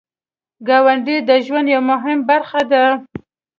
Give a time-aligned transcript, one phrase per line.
[0.67, 2.83] ګاونډی د ژوند یو مهم برخه ده